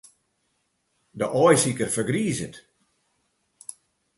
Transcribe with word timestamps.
De 1.19 1.27
aaisiker 1.39 1.89
fergrizet. 1.95 2.55